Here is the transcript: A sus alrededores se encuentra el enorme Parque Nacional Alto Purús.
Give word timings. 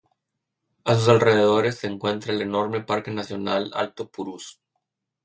A 0.83 0.95
sus 0.95 1.09
alrededores 1.09 1.75
se 1.77 1.85
encuentra 1.85 2.33
el 2.33 2.41
enorme 2.41 2.81
Parque 2.81 3.11
Nacional 3.11 3.69
Alto 3.75 4.09
Purús. 4.09 4.59